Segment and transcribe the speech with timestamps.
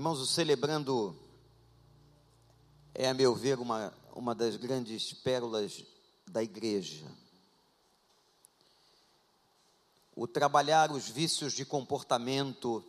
[0.00, 1.14] Irmãos, o celebrando
[2.94, 5.84] é, a meu ver, uma, uma das grandes pérolas
[6.26, 7.04] da igreja.
[10.16, 12.82] O trabalhar os vícios de comportamento.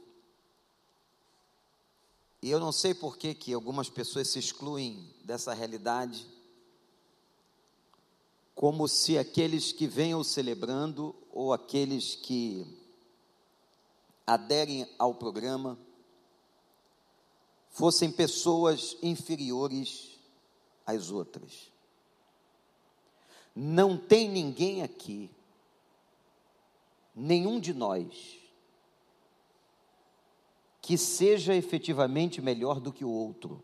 [2.42, 6.26] E eu não sei por que, que algumas pessoas se excluem dessa realidade,
[8.56, 12.66] como se aqueles que venham celebrando ou aqueles que
[14.26, 15.78] aderem ao programa
[17.72, 20.20] fossem pessoas inferiores
[20.86, 21.72] às outras.
[23.56, 25.32] Não tem ninguém aqui,
[27.16, 28.38] nenhum de nós,
[30.82, 33.64] que seja efetivamente melhor do que o outro.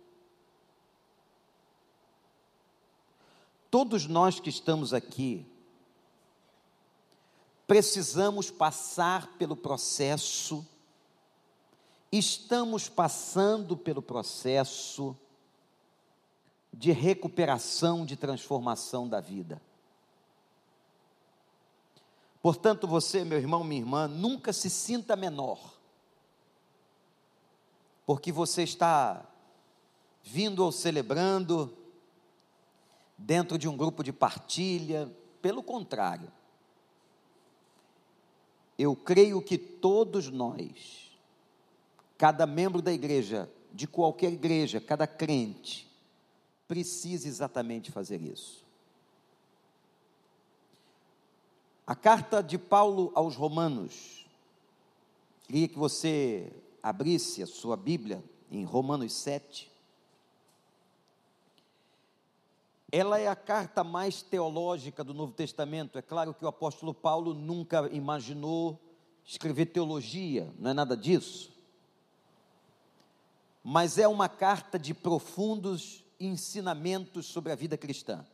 [3.69, 5.45] Todos nós que estamos aqui,
[7.65, 10.65] precisamos passar pelo processo
[12.11, 15.15] estamos passando pelo processo
[16.73, 19.61] de recuperação, de transformação da vida.
[22.41, 25.73] Portanto, você, meu irmão, minha irmã, nunca se sinta menor,
[28.05, 29.25] porque você está
[30.23, 31.75] vindo ou celebrando
[33.17, 36.31] dentro de um grupo de partilha, pelo contrário,
[38.77, 41.06] eu creio que todos nós,
[42.17, 45.87] Cada membro da igreja, de qualquer igreja, cada crente,
[46.67, 48.65] precisa exatamente fazer isso.
[51.85, 54.25] A carta de Paulo aos Romanos,
[55.43, 56.51] queria que você
[56.81, 59.71] abrisse a sua Bíblia em Romanos 7.
[62.91, 65.97] Ela é a carta mais teológica do Novo Testamento.
[65.97, 68.81] É claro que o apóstolo Paulo nunca imaginou
[69.23, 71.56] escrever teologia, não é nada disso
[73.69, 78.25] mas é uma carta de profundos ensinamentos sobre a vida cristã.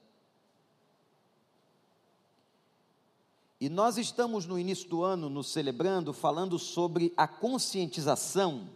[3.59, 8.69] E nós estamos no início do ano, nos celebrando, falando sobre a conscientização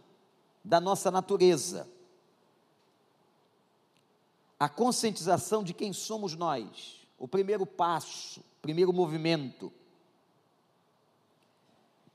[0.64, 1.88] da nossa natureza.
[4.58, 7.06] A conscientização de quem somos nós.
[7.16, 9.72] O primeiro passo, o primeiro movimento.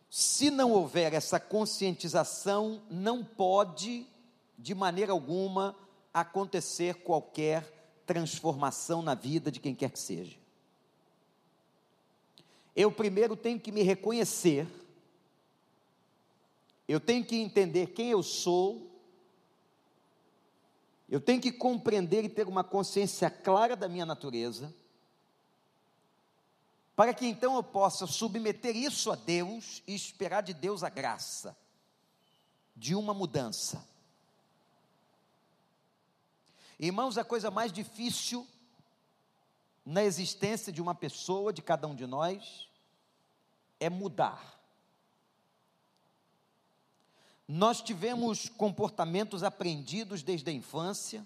[0.10, 4.06] Se não houver essa conscientização, não pode
[4.64, 5.76] de maneira alguma
[6.14, 7.70] acontecer qualquer
[8.06, 10.38] transformação na vida de quem quer que seja.
[12.74, 14.66] Eu primeiro tenho que me reconhecer,
[16.88, 18.90] eu tenho que entender quem eu sou,
[21.10, 24.74] eu tenho que compreender e ter uma consciência clara da minha natureza,
[26.96, 31.54] para que então eu possa submeter isso a Deus e esperar de Deus a graça
[32.74, 33.92] de uma mudança.
[36.80, 38.48] Irmãos, a coisa mais difícil
[39.86, 42.70] na existência de uma pessoa, de cada um de nós,
[43.80, 44.60] é mudar.
[47.48, 51.26] Nós tivemos comportamentos aprendidos desde a infância,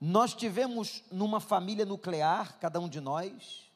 [0.00, 3.70] nós tivemos numa família nuclear, cada um de nós,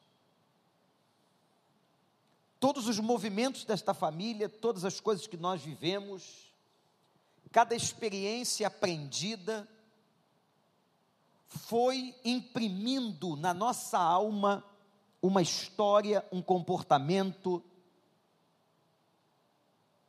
[2.59, 6.46] todos os movimentos desta família, todas as coisas que nós vivemos,
[7.47, 9.67] cada experiência aprendida
[11.47, 14.63] foi imprimindo na nossa alma
[15.21, 17.63] uma história, um comportamento,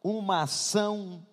[0.03, 1.26] uma ação.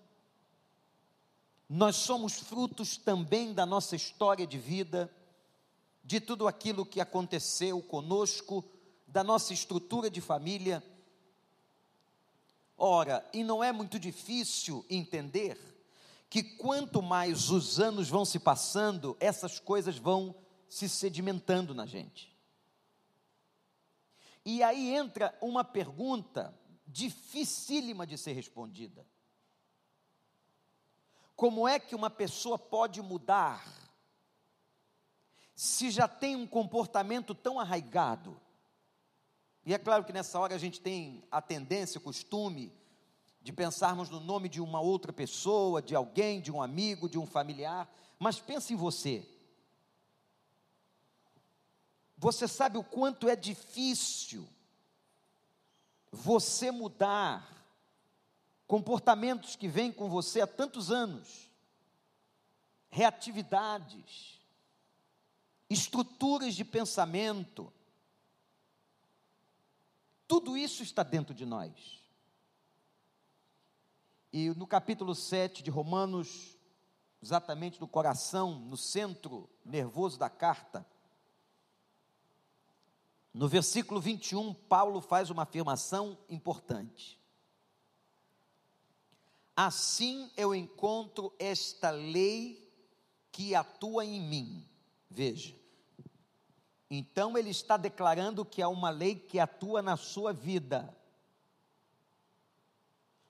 [1.68, 5.12] Nós somos frutos também da nossa história de vida,
[6.04, 8.64] de tudo aquilo que aconteceu conosco,
[9.08, 10.84] da nossa estrutura de família.
[12.78, 15.75] Ora, e não é muito difícil entender
[16.30, 20.36] que quanto mais os anos vão se passando, essas coisas vão
[20.68, 22.36] se sedimentando na gente.
[24.44, 29.06] E aí entra uma pergunta dificílima de ser respondida.
[31.36, 33.66] Como é que uma pessoa pode mudar
[35.56, 38.40] se já tem um comportamento tão arraigado?
[39.66, 42.72] E é claro que nessa hora a gente tem a tendência, o costume
[43.46, 47.28] de pensarmos no nome de uma outra pessoa, de alguém, de um amigo, de um
[47.28, 47.88] familiar,
[48.18, 49.24] mas pense em você.
[52.18, 54.50] Você sabe o quanto é difícil
[56.12, 57.64] você mudar
[58.66, 61.48] comportamentos que vêm com você há tantos anos,
[62.90, 64.42] reatividades,
[65.70, 67.72] estruturas de pensamento,
[70.28, 72.05] tudo isso está dentro de nós.
[74.38, 76.58] E no capítulo 7 de Romanos,
[77.24, 80.86] exatamente no coração, no centro nervoso da carta,
[83.34, 87.18] no versículo 21, Paulo faz uma afirmação importante.
[89.56, 92.70] Assim eu encontro esta lei
[93.32, 94.68] que atua em mim.
[95.10, 95.56] Veja.
[96.90, 100.94] Então ele está declarando que há uma lei que atua na sua vida.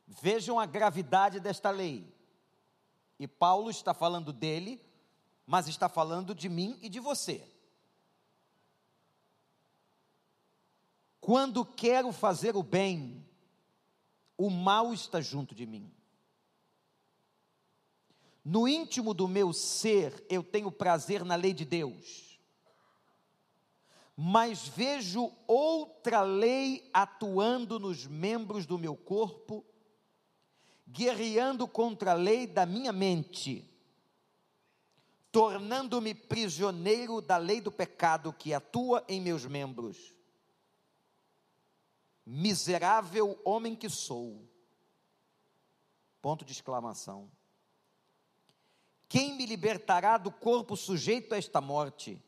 [0.07, 2.13] Vejam a gravidade desta lei.
[3.19, 4.81] E Paulo está falando dele,
[5.45, 7.43] mas está falando de mim e de você.
[11.19, 13.25] Quando quero fazer o bem,
[14.37, 15.91] o mal está junto de mim.
[18.43, 22.39] No íntimo do meu ser, eu tenho prazer na lei de Deus.
[24.15, 29.65] Mas vejo outra lei atuando nos membros do meu corpo,
[30.87, 33.69] guerreando contra a lei da minha mente,
[35.31, 40.13] tornando-me prisioneiro da lei do pecado que atua em meus membros.
[42.25, 44.47] Miserável homem que sou.
[46.21, 47.29] Ponto de exclamação.
[49.07, 52.21] Quem me libertará do corpo sujeito a esta morte?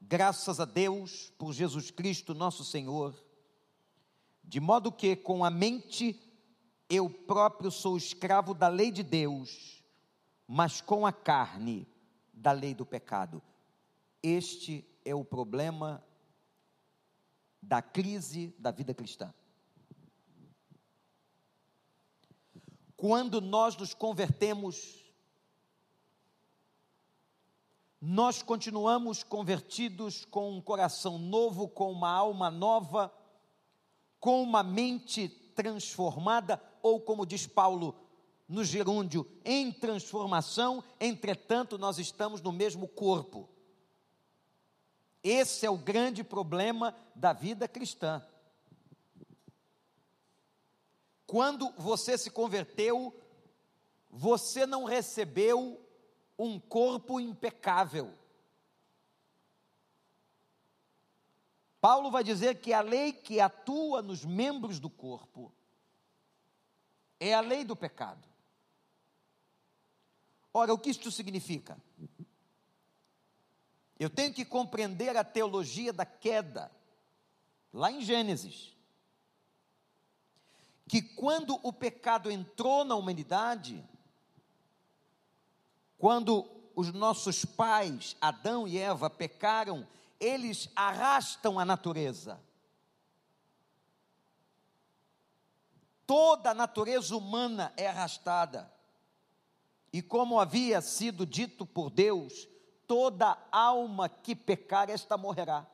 [0.00, 3.14] Graças a Deus por Jesus Cristo, nosso Senhor,
[4.42, 6.20] de modo que com a mente
[6.94, 9.82] eu próprio sou escravo da lei de Deus,
[10.46, 11.88] mas com a carne
[12.32, 13.42] da lei do pecado.
[14.22, 16.04] Este é o problema
[17.60, 19.32] da crise da vida cristã.
[22.96, 25.02] Quando nós nos convertemos
[28.06, 33.10] nós continuamos convertidos com um coração novo, com uma alma nova,
[34.20, 37.96] com uma mente transformada, ou como diz Paulo
[38.46, 43.48] no gerúndio, em transformação, entretanto, nós estamos no mesmo corpo.
[45.22, 48.22] Esse é o grande problema da vida cristã.
[51.26, 53.18] Quando você se converteu,
[54.10, 55.80] você não recebeu
[56.38, 58.12] um corpo impecável.
[61.80, 65.50] Paulo vai dizer que a lei que atua nos membros do corpo
[67.18, 68.26] é a lei do pecado.
[70.52, 71.76] Ora, o que isto significa?
[73.98, 76.70] Eu tenho que compreender a teologia da queda,
[77.72, 78.74] lá em Gênesis.
[80.86, 83.82] Que quando o pecado entrou na humanidade,
[85.98, 86.46] quando
[86.76, 89.86] os nossos pais, Adão e Eva, pecaram,
[90.20, 92.40] eles arrastam a natureza.
[96.06, 98.72] Toda a natureza humana é arrastada.
[99.92, 102.48] E como havia sido dito por Deus,
[102.86, 105.66] toda alma que pecar, esta morrerá.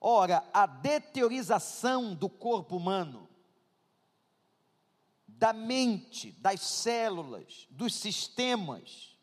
[0.00, 3.28] Ora, a deteriorização do corpo humano
[5.26, 9.16] da mente, das células, dos sistemas,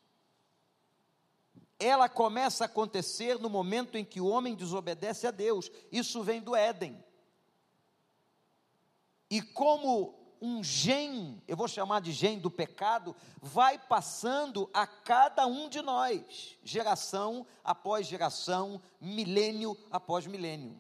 [1.80, 5.72] ela começa a acontecer no momento em que o homem desobedece a Deus.
[5.92, 7.04] Isso vem do Éden.
[9.30, 15.46] E como um gen, eu vou chamar de gen do pecado, vai passando a cada
[15.48, 20.80] um de nós, geração após geração, milênio após milênio.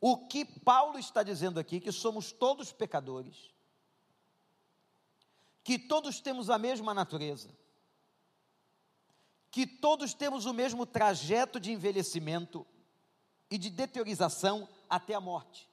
[0.00, 3.52] O que Paulo está dizendo aqui, que somos todos pecadores,
[5.64, 7.50] que todos temos a mesma natureza,
[9.50, 12.66] que todos temos o mesmo trajeto de envelhecimento
[13.50, 15.68] e de deteriorização até a morte.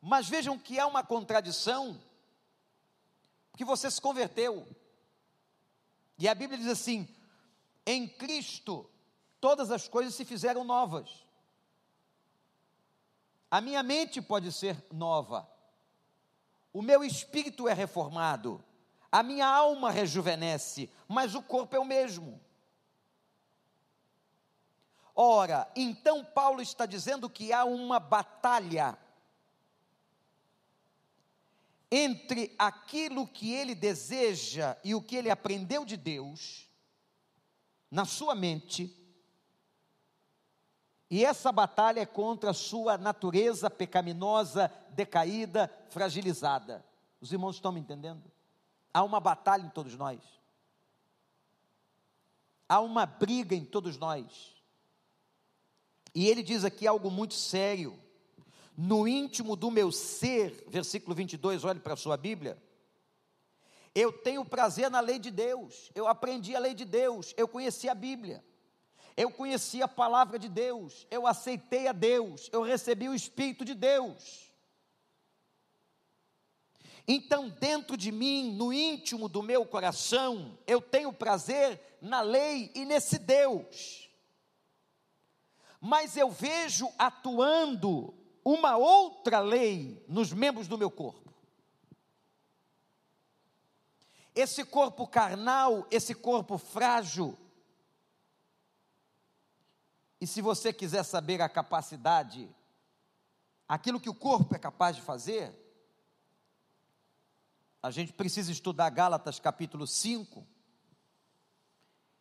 [0.00, 2.00] Mas vejam que há uma contradição,
[3.50, 4.66] porque você se converteu.
[6.18, 7.08] E a Bíblia diz assim:
[7.86, 8.88] em Cristo
[9.40, 11.24] todas as coisas se fizeram novas.
[13.50, 15.48] A minha mente pode ser nova,
[16.72, 18.64] o meu espírito é reformado,
[19.10, 22.40] a minha alma rejuvenesce, mas o corpo é o mesmo.
[25.24, 28.98] Ora, então Paulo está dizendo que há uma batalha
[31.88, 36.68] entre aquilo que ele deseja e o que ele aprendeu de Deus,
[37.88, 38.92] na sua mente,
[41.08, 46.84] e essa batalha é contra a sua natureza pecaminosa, decaída, fragilizada.
[47.20, 48.28] Os irmãos estão me entendendo?
[48.92, 50.20] Há uma batalha em todos nós.
[52.68, 54.60] Há uma briga em todos nós.
[56.14, 57.98] E ele diz aqui algo muito sério.
[58.76, 62.60] No íntimo do meu ser, versículo 22, olhe para a sua Bíblia.
[63.94, 67.90] Eu tenho prazer na lei de Deus, eu aprendi a lei de Deus, eu conheci
[67.90, 68.42] a Bíblia,
[69.14, 73.74] eu conheci a palavra de Deus, eu aceitei a Deus, eu recebi o Espírito de
[73.74, 74.50] Deus.
[77.06, 82.86] Então, dentro de mim, no íntimo do meu coração, eu tenho prazer na lei e
[82.86, 84.08] nesse Deus.
[85.84, 91.34] Mas eu vejo atuando uma outra lei nos membros do meu corpo.
[94.32, 97.36] Esse corpo carnal, esse corpo frágil.
[100.20, 102.48] E se você quiser saber a capacidade,
[103.66, 105.52] aquilo que o corpo é capaz de fazer,
[107.82, 110.46] a gente precisa estudar Gálatas capítulo 5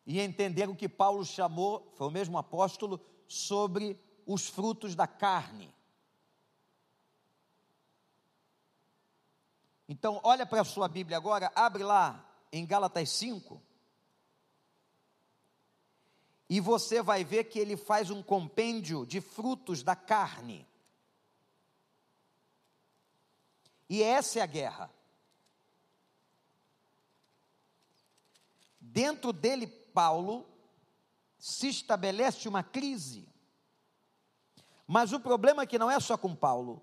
[0.04, 3.00] e entender o que Paulo chamou, foi o mesmo apóstolo,
[3.32, 5.74] sobre os frutos da carne.
[9.88, 13.62] Então, olha para a sua Bíblia agora, abre lá em Gálatas 5.
[16.50, 20.68] E você vai ver que ele faz um compêndio de frutos da carne.
[23.90, 24.94] E essa é a guerra.
[28.78, 30.51] Dentro dele, Paulo,
[31.42, 33.28] se estabelece uma crise.
[34.86, 36.80] Mas o problema é que não é só com Paulo,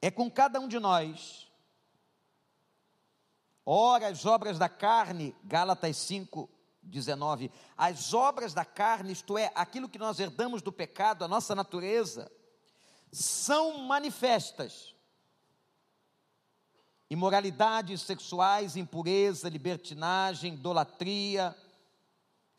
[0.00, 1.52] é com cada um de nós.
[3.66, 6.48] Ora, as obras da carne, Gálatas 5,
[6.82, 7.52] 19.
[7.76, 12.32] As obras da carne, isto é, aquilo que nós herdamos do pecado, a nossa natureza,
[13.12, 14.94] são manifestas
[17.10, 21.54] imoralidades sexuais, impureza, libertinagem, idolatria,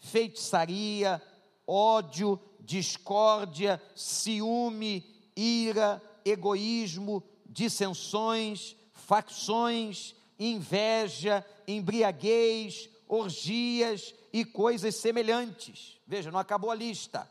[0.06, 1.22] feitiçaria,
[1.68, 5.04] ódio, discórdia, ciúme,
[5.36, 16.00] ira, egoísmo, dissensões, facções, inveja, embriaguez, orgias e coisas semelhantes.
[16.06, 17.30] Veja, não acabou a lista.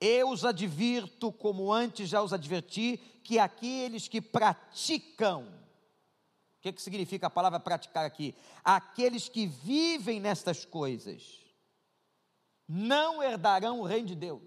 [0.00, 5.65] Eu os advirto, como antes já os adverti, que aqueles que praticam,
[6.72, 8.34] que, que significa a palavra praticar aqui?
[8.64, 11.40] Aqueles que vivem nestas coisas,
[12.68, 14.42] não herdarão o reino de Deus.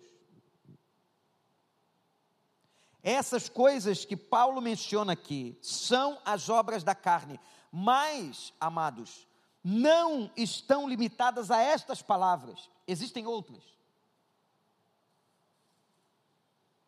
[3.01, 7.39] Essas coisas que Paulo menciona aqui são as obras da carne,
[7.71, 9.25] mas, amados,
[9.63, 13.63] não estão limitadas a estas palavras, existem outras.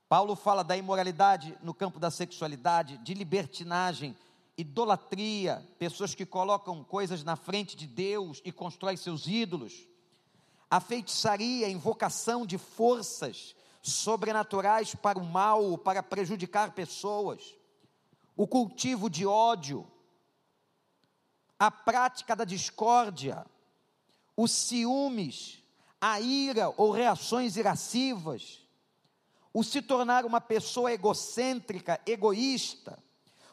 [0.09, 4.17] Paulo fala da imoralidade no campo da sexualidade, de libertinagem,
[4.61, 9.87] idolatria, pessoas que colocam coisas na frente de Deus e constroem seus ídolos,
[10.69, 17.55] a feitiçaria, a invocação de forças sobrenaturais para o mal, para prejudicar pessoas,
[18.37, 19.85] o cultivo de ódio,
[21.59, 23.45] a prática da discórdia,
[24.35, 25.61] os ciúmes,
[25.99, 28.65] a ira ou reações irascivas,
[29.53, 32.97] o se tornar uma pessoa egocêntrica, egoísta,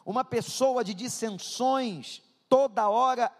[0.05, 3.31] uma pessoa de dissensões, toda hora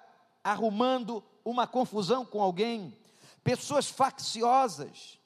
[0.44, 2.96] arrumando uma confusão com alguém,
[3.44, 5.20] pessoas facciosas,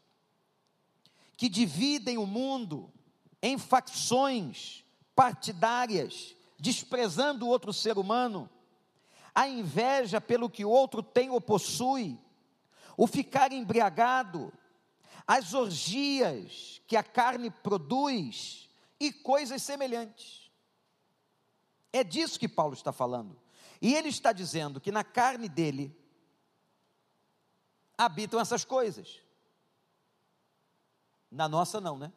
[1.36, 2.92] que dividem o mundo
[3.42, 4.84] em facções
[5.16, 8.50] partidárias, desprezando o outro ser humano,
[9.36, 12.18] a inveja pelo que o outro tem ou possui,
[12.96, 14.54] o ficar embriagado,
[15.28, 20.42] as orgias que a carne produz e coisas semelhantes.
[21.93, 23.39] É disso que Paulo está falando.
[23.79, 25.95] E ele está dizendo que na carne dele
[27.95, 29.21] habitam essas coisas.
[31.29, 32.12] Na nossa, não, né?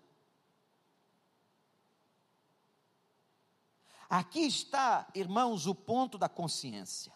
[4.09, 7.13] Aqui está, irmãos, o ponto da consciência.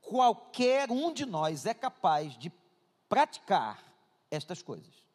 [0.00, 2.52] Qualquer um de nós é capaz de
[3.08, 3.82] praticar
[4.30, 5.07] estas coisas.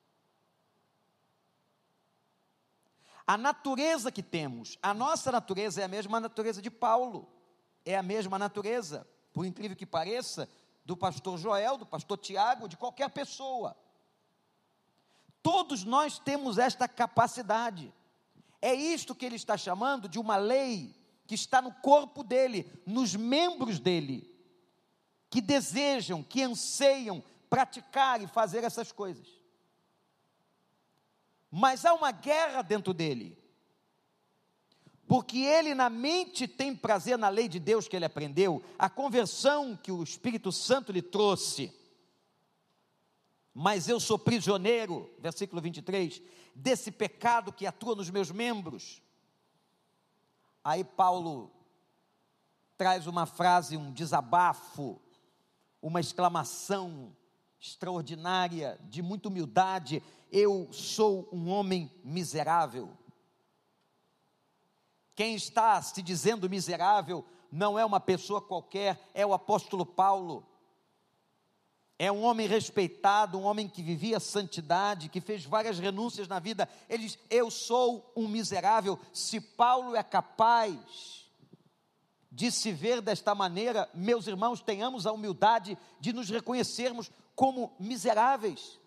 [3.26, 7.28] A natureza que temos, a nossa natureza é a mesma natureza de Paulo,
[7.86, 10.50] é a mesma natureza, por incrível que pareça,
[10.86, 13.78] do pastor Joel, do pastor Tiago, de qualquer pessoa.
[15.42, 17.94] Todos nós temos esta capacidade.
[18.62, 23.16] É isto que ele está chamando de uma lei que está no corpo dele, nos
[23.16, 24.30] membros dele,
[25.30, 29.43] que desejam, que anseiam praticar e fazer essas coisas.
[31.56, 33.38] Mas há uma guerra dentro dele.
[35.08, 39.78] Porque ele na mente tem prazer na lei de Deus que ele aprendeu, a conversão
[39.78, 41.72] que o Espírito Santo lhe trouxe.
[43.54, 46.24] mas eu sou prisioneiro, versículo 23,
[46.56, 49.00] desse pecado que atua nos meus membros.
[50.64, 51.52] Aí Paulo
[52.76, 55.00] traz uma frase, um desabafo,
[55.80, 57.16] uma exclamação
[57.64, 62.90] extraordinária, de muita humildade: Eu sou um homem miserável.
[65.16, 70.46] Quem está se dizendo miserável não é uma pessoa qualquer, é o apóstolo Paulo.
[71.98, 76.68] É um homem respeitado, um homem que vivia santidade, que fez várias renúncias na vida.
[76.90, 79.00] Ele diz: Eu sou um miserável.
[79.14, 81.24] Se Paulo é capaz
[82.30, 88.80] de se ver desta maneira, meus irmãos, tenhamos a humildade de nos reconhecermos como miseráveis.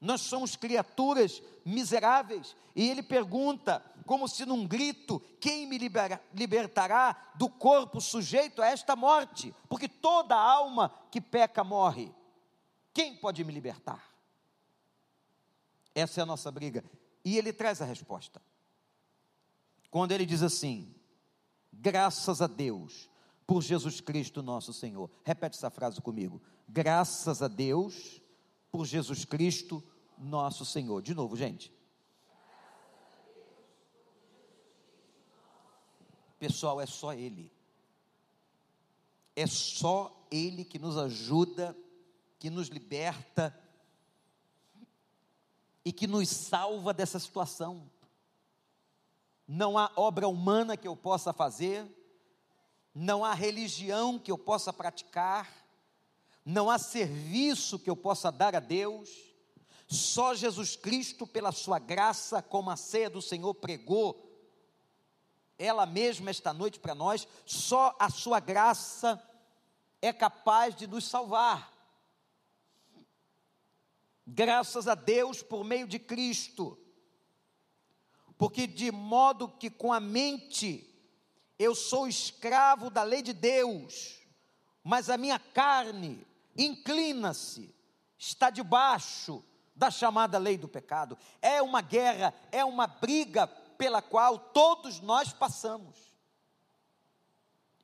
[0.00, 2.54] Nós somos criaturas miseráveis.
[2.74, 8.66] E ele pergunta, como se num grito: Quem me libera, libertará do corpo sujeito a
[8.66, 9.54] esta morte?
[9.68, 12.14] Porque toda alma que peca morre.
[12.92, 14.04] Quem pode me libertar?
[15.94, 16.84] Essa é a nossa briga.
[17.24, 18.40] E ele traz a resposta.
[19.90, 20.94] Quando ele diz assim:
[21.72, 23.08] Graças a Deus
[23.46, 25.08] por Jesus Cristo nosso Senhor.
[25.24, 26.42] Repete essa frase comigo.
[26.68, 28.20] Graças a Deus
[28.70, 29.82] por Jesus Cristo
[30.18, 31.00] nosso Senhor.
[31.00, 31.72] De novo, gente.
[36.38, 37.52] Pessoal, é só Ele.
[39.34, 41.76] É só Ele que nos ajuda,
[42.38, 43.56] que nos liberta
[45.84, 47.88] e que nos salva dessa situação.
[49.46, 51.86] Não há obra humana que eu possa fazer,
[52.98, 55.52] não há religião que eu possa praticar,
[56.42, 59.10] não há serviço que eu possa dar a Deus,
[59.86, 64.24] só Jesus Cristo, pela sua graça, como a ceia do Senhor pregou,
[65.58, 69.22] ela mesma esta noite para nós, só a sua graça
[70.00, 71.70] é capaz de nos salvar.
[74.26, 76.78] Graças a Deus por meio de Cristo,
[78.38, 80.95] porque de modo que com a mente
[81.58, 84.20] eu sou escravo da lei de Deus,
[84.82, 87.74] mas a minha carne inclina-se,
[88.18, 91.18] está debaixo da chamada lei do pecado.
[91.40, 95.96] É uma guerra, é uma briga pela qual todos nós passamos.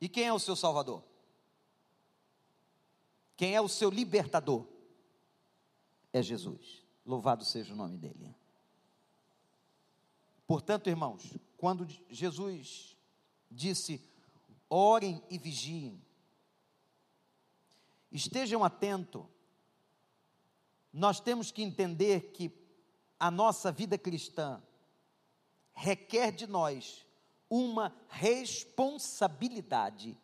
[0.01, 1.03] E quem é o seu Salvador?
[3.35, 4.67] Quem é o seu libertador?
[6.11, 6.83] É Jesus.
[7.05, 8.35] Louvado seja o nome dele.
[10.47, 12.92] Portanto, irmãos, quando Jesus
[13.53, 14.01] disse:
[14.69, 16.01] orem e vigiem,
[18.11, 19.25] estejam atentos,
[20.91, 22.51] nós temos que entender que
[23.19, 24.61] a nossa vida cristã
[25.73, 27.05] requer de nós
[27.49, 30.17] uma responsabilidade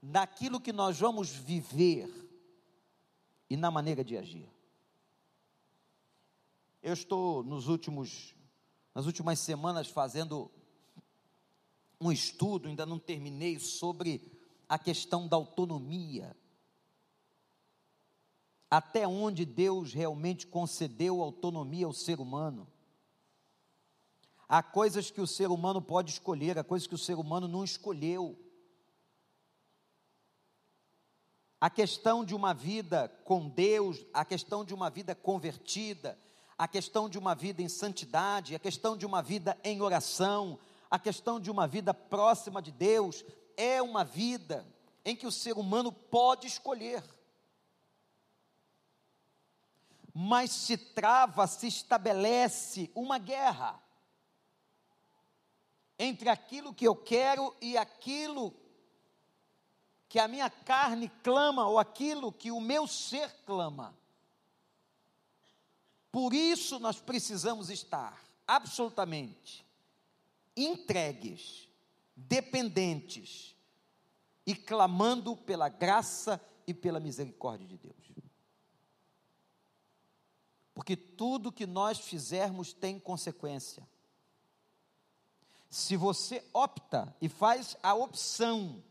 [0.00, 2.08] naquilo que nós vamos viver
[3.48, 4.50] e na maneira de agir.
[6.82, 8.34] Eu estou nos últimos
[8.94, 10.50] nas últimas semanas fazendo
[12.08, 14.20] um estudo, ainda não terminei, sobre
[14.68, 16.36] a questão da autonomia.
[18.70, 22.66] Até onde Deus realmente concedeu autonomia ao ser humano.
[24.48, 27.64] Há coisas que o ser humano pode escolher, há coisas que o ser humano não
[27.64, 28.38] escolheu.
[31.60, 36.18] A questão de uma vida com Deus, a questão de uma vida convertida,
[36.58, 40.58] a questão de uma vida em santidade, a questão de uma vida em oração,
[40.94, 43.24] a questão de uma vida próxima de Deus,
[43.56, 44.64] é uma vida
[45.04, 47.02] em que o ser humano pode escolher.
[50.14, 53.82] Mas se trava, se estabelece uma guerra
[55.98, 58.54] entre aquilo que eu quero e aquilo
[60.08, 63.98] que a minha carne clama ou aquilo que o meu ser clama.
[66.12, 69.63] Por isso nós precisamos estar absolutamente
[70.56, 71.68] entregues,
[72.16, 73.56] dependentes
[74.46, 77.94] e clamando pela graça e pela misericórdia de Deus.
[80.74, 83.88] Porque tudo que nós fizermos tem consequência.
[85.70, 88.82] Se você opta e faz a opção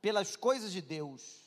[0.00, 1.45] pelas coisas de Deus,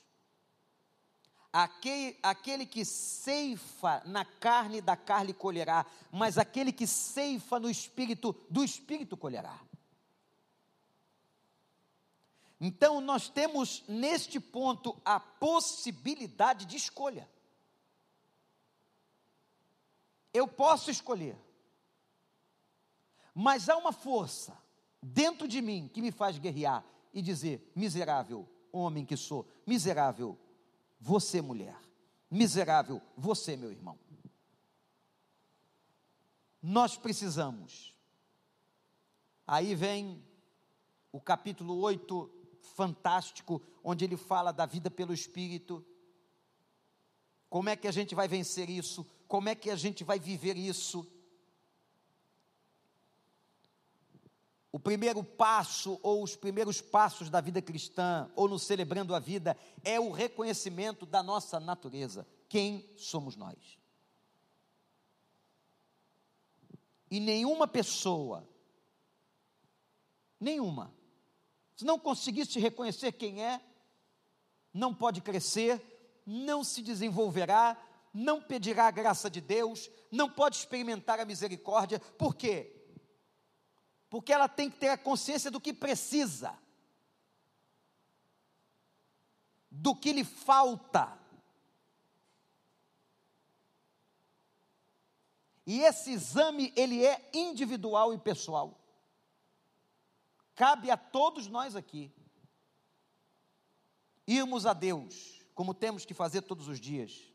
[1.52, 8.36] Aquele, aquele que ceifa na carne, da carne colherá, mas aquele que ceifa no espírito,
[8.50, 9.60] do espírito colherá.
[12.62, 17.28] Então, nós temos neste ponto a possibilidade de escolha.
[20.34, 21.38] Eu posso escolher,
[23.34, 24.56] mas há uma força
[25.02, 26.84] dentro de mim que me faz guerrear
[27.14, 30.38] e dizer: miserável homem que sou, miserável
[31.00, 31.80] você, mulher,
[32.30, 33.98] miserável, você, meu irmão.
[36.62, 37.94] Nós precisamos.
[39.48, 40.22] Aí vem
[41.12, 42.30] o capítulo 8,
[42.76, 45.86] fantástico, onde ele fala da vida pelo Espírito.
[47.50, 49.06] Como é que a gente vai vencer isso?
[49.28, 51.10] Como é que a gente vai viver isso?
[54.72, 59.58] O primeiro passo, ou os primeiros passos da vida cristã, ou no celebrando a vida,
[59.84, 62.28] é o reconhecimento da nossa natureza.
[62.48, 63.80] Quem somos nós?
[67.10, 68.48] E nenhuma pessoa,
[70.40, 70.94] nenhuma,
[71.76, 73.60] se não conseguisse reconhecer quem é,
[74.72, 75.82] não pode crescer,
[76.24, 77.76] não se desenvolverá,
[78.14, 82.79] não pedirá a graça de Deus, não pode experimentar a misericórdia, por quê?
[84.10, 86.58] Porque ela tem que ter a consciência do que precisa,
[89.70, 91.18] do que lhe falta.
[95.66, 98.80] E esse exame, ele é individual e pessoal.
[100.56, 102.12] Cabe a todos nós aqui
[104.26, 107.32] irmos a Deus, como temos que fazer todos os dias,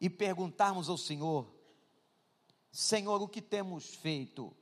[0.00, 1.52] e perguntarmos ao Senhor:
[2.70, 4.54] Senhor, o que temos feito?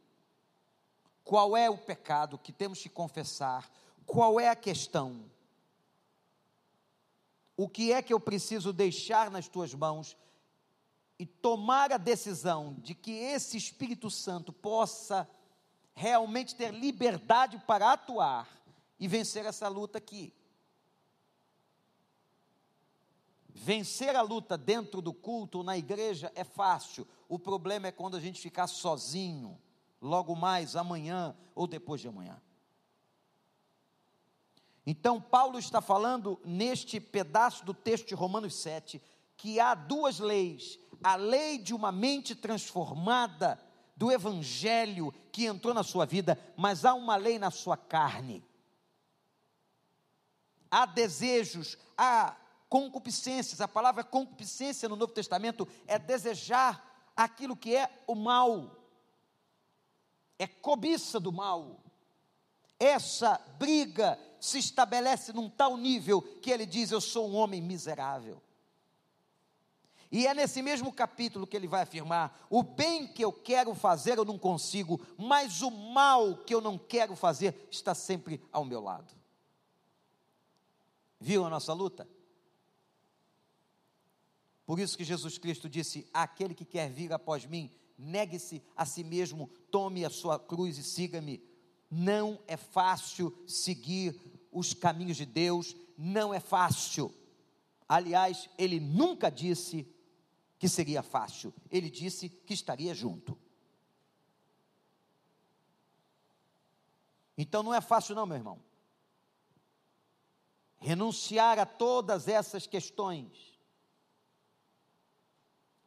[1.31, 3.71] Qual é o pecado que temos que confessar?
[4.05, 5.31] Qual é a questão?
[7.57, 10.17] O que é que eu preciso deixar nas tuas mãos
[11.21, 15.31] e tomar a decisão de que esse Espírito Santo possa
[15.95, 18.49] realmente ter liberdade para atuar
[18.99, 20.35] e vencer essa luta aqui.
[23.51, 27.07] Vencer a luta dentro do culto, na igreja, é fácil.
[27.29, 29.57] O problema é quando a gente ficar sozinho,
[30.01, 32.41] logo mais amanhã ou depois de amanhã.
[34.87, 39.01] Então, Paulo está falando neste pedaço do texto de Romanos 7
[39.37, 43.61] que há duas leis: a lei de uma mente transformada
[43.97, 48.43] do evangelho que entrou na sua vida, mas há uma lei na sua carne.
[50.71, 52.37] Há desejos, há
[52.69, 53.61] concupiscências.
[53.61, 58.80] A palavra concupiscência no Novo Testamento é desejar aquilo que é o mal,
[60.41, 61.85] é cobiça do mal.
[62.79, 68.43] Essa briga se estabelece num tal nível que ele diz: Eu sou um homem miserável.
[70.11, 74.17] E é nesse mesmo capítulo que ele vai afirmar: o bem que eu quero fazer
[74.17, 78.81] eu não consigo, mas o mal que eu não quero fazer está sempre ao meu
[78.81, 79.15] lado.
[81.21, 82.09] Viu a nossa luta?
[84.65, 87.71] Por isso que Jesus Cristo disse: aquele que quer vir após mim,
[88.01, 91.43] negue-se a si mesmo, tome a sua cruz e siga-me.
[91.91, 94.19] Não é fácil seguir
[94.51, 97.15] os caminhos de Deus, não é fácil.
[97.89, 99.87] Aliás, ele nunca disse
[100.59, 103.37] que seria fácil, ele disse que estaria junto.
[107.37, 108.63] Então não é fácil, não, meu irmão.
[110.79, 113.50] Renunciar a todas essas questões.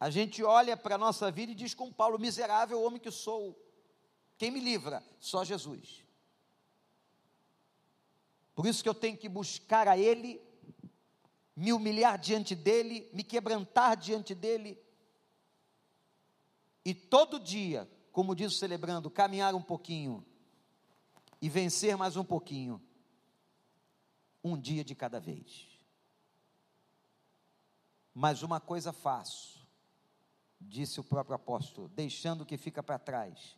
[0.04, 3.58] A gente olha para a nossa vida e diz com Paulo: miserável homem que sou,
[4.36, 5.02] quem me livra?
[5.18, 6.04] Só Jesus.
[8.54, 10.42] Por isso que eu tenho que buscar a Ele
[11.56, 14.78] me humilhar diante dele, me quebrantar diante dele.
[16.84, 20.22] E todo dia, como diz o celebrando, caminhar um pouquinho
[21.40, 22.78] e vencer mais um pouquinho,
[24.44, 25.66] um dia de cada vez.
[28.12, 29.63] Mas uma coisa faço,
[30.68, 33.56] disse o próprio apóstolo, deixando o que fica para trás,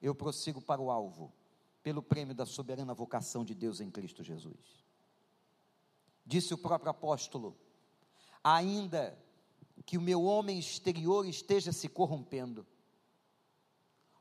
[0.00, 1.32] eu prossigo para o alvo,
[1.82, 4.86] pelo prêmio da soberana vocação de Deus em Cristo Jesus
[6.26, 7.56] disse o próprio apóstolo,
[8.42, 9.16] ainda
[9.86, 12.66] que o meu homem exterior esteja se corrompendo,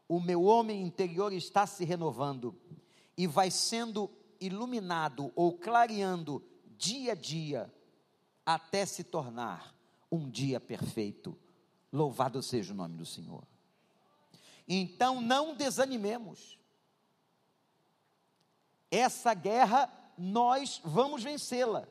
[0.08, 2.56] o meu homem interior está se renovando
[3.18, 6.44] e vai sendo iluminado ou clareando
[6.78, 7.74] dia a dia
[8.46, 9.76] até se tornar
[10.12, 11.36] um dia perfeito.
[11.96, 13.44] Louvado seja o nome do Senhor.
[14.68, 16.60] Então não desanimemos.
[18.92, 21.88] Essa guerra nós vamos vencê-la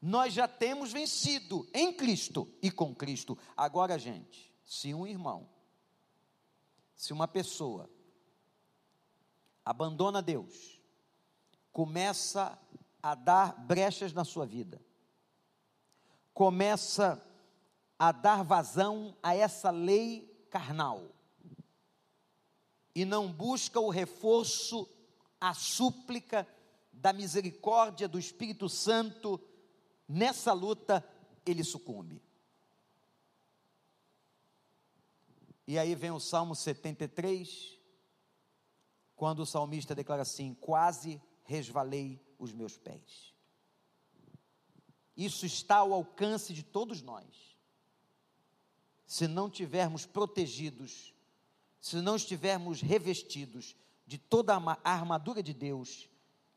[0.00, 3.36] nós já temos vencido em Cristo e com Cristo.
[3.56, 5.48] Agora, gente, se um irmão,
[6.94, 7.90] se uma pessoa
[9.64, 10.80] abandona Deus,
[11.72, 12.58] começa
[13.02, 14.80] a dar brechas na sua vida,
[16.32, 17.22] começa
[17.98, 21.14] a dar vazão a essa lei carnal,
[22.94, 24.88] e não busca o reforço,
[25.40, 26.46] a súplica
[26.92, 29.40] da misericórdia do Espírito Santo
[30.08, 31.06] nessa luta,
[31.46, 32.20] ele sucumbe.
[35.66, 37.78] E aí vem o Salmo 73,
[39.14, 43.34] quando o salmista declara assim: Quase resvalei os meus pés.
[45.16, 47.57] Isso está ao alcance de todos nós.
[49.08, 51.14] Se não tivermos protegidos,
[51.80, 53.74] se não estivermos revestidos
[54.06, 56.10] de toda a armadura de Deus,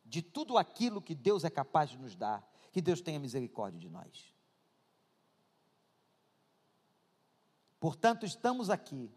[0.03, 3.89] de tudo aquilo que Deus é capaz de nos dar, que Deus tenha misericórdia de
[3.89, 4.33] nós.
[7.79, 9.09] Portanto, estamos aqui,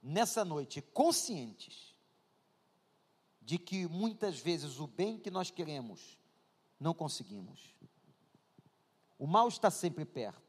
[0.00, 1.92] nessa noite, conscientes
[3.40, 6.16] de que muitas vezes o bem que nós queremos,
[6.78, 7.74] não conseguimos.
[9.18, 10.41] O mal está sempre perto.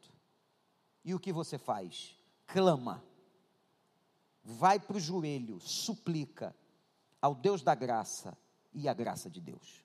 [1.04, 2.18] E o que você faz?
[2.46, 3.04] Clama,
[4.42, 6.54] vai para o joelho, suplica
[7.20, 8.36] ao Deus da graça
[8.72, 9.84] e a graça de Deus.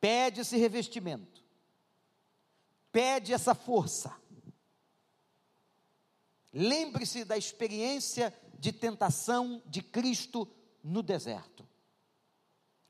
[0.00, 1.44] Pede esse revestimento,
[2.90, 4.14] pede essa força.
[6.52, 10.46] Lembre-se da experiência de tentação de Cristo
[10.82, 11.66] no deserto.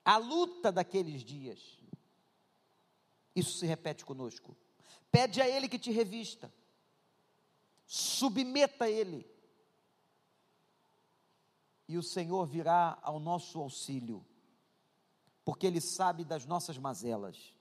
[0.05, 1.79] A luta daqueles dias.
[3.35, 4.57] Isso se repete conosco.
[5.11, 6.53] Pede a Ele que te revista.
[7.87, 9.27] Submeta Ele.
[11.89, 14.25] E o Senhor virá ao nosso auxílio
[15.45, 17.55] porque Ele sabe das nossas mazelas,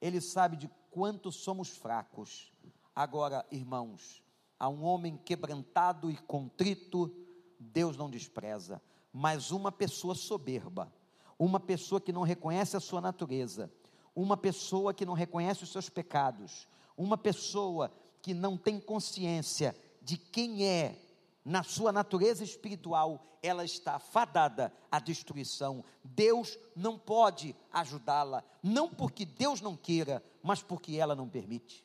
[0.00, 2.52] Ele sabe de quanto somos fracos.
[2.94, 4.22] Agora, irmãos,
[4.58, 7.14] a um homem quebrantado e contrito,
[7.58, 10.92] Deus não despreza, mas uma pessoa soberba,
[11.38, 13.72] uma pessoa que não reconhece a sua natureza,
[14.14, 17.90] uma pessoa que não reconhece os seus pecados, uma pessoa
[18.22, 20.96] que não tem consciência de quem é
[21.44, 25.84] na sua natureza espiritual, ela está fadada à destruição.
[26.04, 31.84] Deus não pode ajudá-la, não porque Deus não queira, mas porque ela não permite.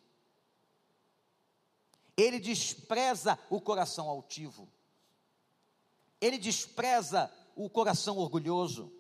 [2.16, 4.68] Ele despreza o coração altivo,
[6.22, 8.92] ele despreza o coração orgulhoso,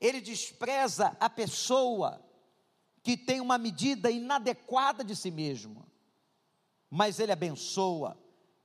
[0.00, 2.22] ele despreza a pessoa
[3.02, 5.86] que tem uma medida inadequada de si mesmo,
[6.94, 8.16] mas ele abençoa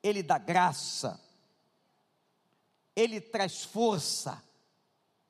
[0.02, 1.20] ele dá graça,
[2.96, 4.44] ele traz força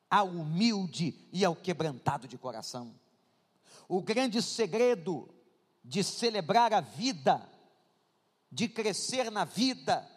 [0.09, 2.93] ao humilde e ao quebrantado de coração.
[3.87, 5.29] O grande segredo
[5.83, 7.47] de celebrar a vida,
[8.51, 10.07] de crescer na vida,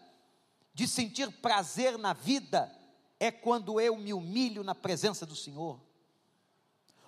[0.74, 2.70] de sentir prazer na vida,
[3.18, 5.80] é quando eu me humilho na presença do Senhor.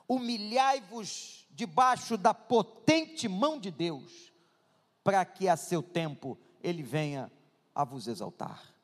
[0.06, 4.33] Humilhai-vos debaixo da potente mão de Deus,
[5.04, 7.30] para que a seu tempo ele venha
[7.74, 8.74] a vos exaltar.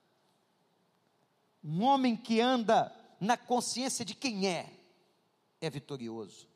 [1.64, 4.70] Um homem que anda na consciência de quem é,
[5.60, 6.46] é vitorioso.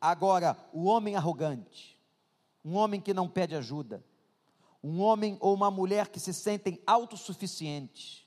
[0.00, 1.98] Agora, o homem arrogante,
[2.64, 4.02] um homem que não pede ajuda,
[4.82, 8.26] um homem ou uma mulher que se sentem autossuficientes,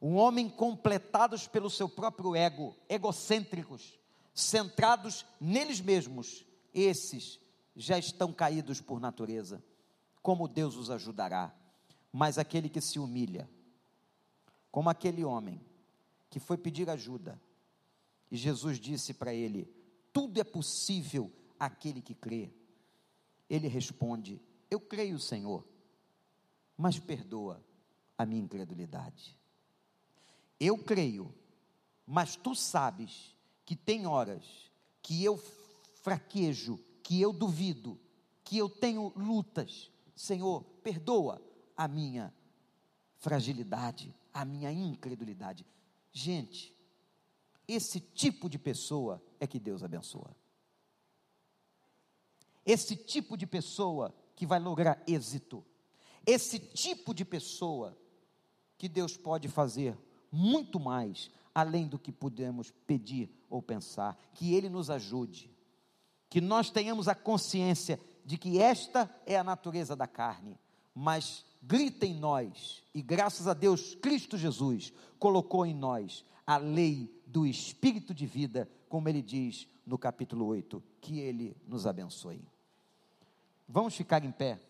[0.00, 3.98] um homem completados pelo seu próprio ego, egocêntricos,
[4.34, 7.40] centrados neles mesmos, esses
[7.74, 9.62] já estão caídos por natureza.
[10.28, 11.58] Como Deus os ajudará?
[12.12, 13.48] mas aquele que se humilha,
[14.70, 15.58] como aquele homem
[16.28, 17.40] que foi pedir ajuda,
[18.30, 19.72] e Jesus disse para ele:
[20.12, 22.52] Tudo é possível aquele que crê.
[23.48, 24.38] Ele responde:
[24.70, 25.66] Eu creio, Senhor,
[26.76, 27.64] mas perdoa
[28.18, 29.34] a minha incredulidade.
[30.60, 31.34] Eu creio,
[32.06, 34.44] mas tu sabes que tem horas
[35.00, 35.38] que eu
[36.02, 37.98] fraquejo, que eu duvido,
[38.44, 39.90] que eu tenho lutas.
[40.18, 41.40] Senhor, perdoa
[41.76, 42.34] a minha
[43.18, 45.64] fragilidade, a minha incredulidade.
[46.10, 46.76] Gente,
[47.68, 50.34] esse tipo de pessoa é que Deus abençoa.
[52.66, 55.64] Esse tipo de pessoa que vai lograr êxito.
[56.26, 57.96] Esse tipo de pessoa
[58.76, 59.96] que Deus pode fazer
[60.32, 64.18] muito mais além do que podemos pedir ou pensar.
[64.34, 65.48] Que Ele nos ajude.
[66.28, 70.60] Que nós tenhamos a consciência de que esta é a natureza da carne,
[70.94, 77.10] mas grita em nós, e graças a Deus, Cristo Jesus colocou em nós a lei
[77.26, 82.46] do Espírito de vida, como ele diz no capítulo 8, que ele nos abençoe.
[83.66, 84.60] Vamos ficar em pé.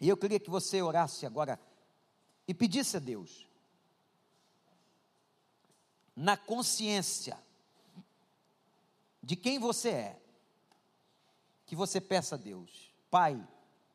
[0.00, 1.58] E eu queria que você orasse agora
[2.46, 3.48] e pedisse a Deus,
[6.14, 7.36] na consciência
[9.20, 10.21] de quem você é,
[11.72, 13.42] que você peça a Deus, Pai,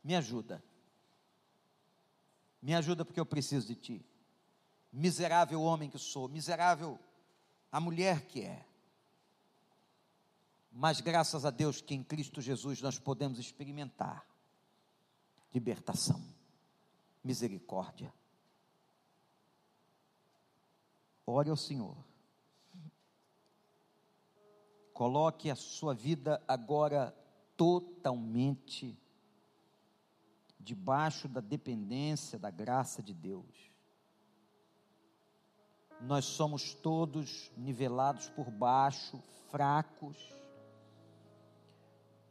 [0.03, 0.63] me ajuda
[2.67, 4.05] me ajuda porque eu preciso de ti.
[4.91, 6.99] Miserável homem que sou, miserável
[7.71, 8.65] a mulher que é.
[10.69, 14.27] Mas graças a Deus que em Cristo Jesus nós podemos experimentar
[15.53, 16.21] libertação,
[17.23, 18.13] misericórdia.
[21.25, 21.95] Ore ao Senhor.
[24.93, 27.15] Coloque a sua vida agora
[27.57, 28.97] totalmente
[30.59, 33.71] debaixo da dependência da graça de Deus.
[35.99, 40.17] Nós somos todos nivelados por baixo, fracos.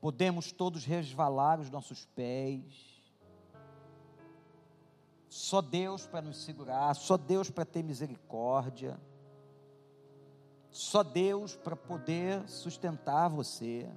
[0.01, 3.03] Podemos todos resvalar os nossos pés.
[5.29, 9.01] Só Deus para nos segurar, só Deus para ter misericórdia.
[10.71, 13.91] Só Deus para poder sustentar você.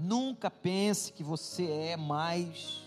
[0.00, 2.84] Nunca pense que você é mais.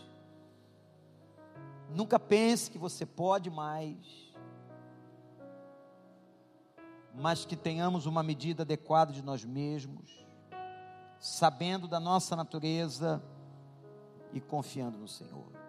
[1.89, 3.97] Nunca pense que você pode mais.
[7.13, 10.25] Mas que tenhamos uma medida adequada de nós mesmos,
[11.19, 13.21] sabendo da nossa natureza
[14.31, 15.60] e confiando no Senhor.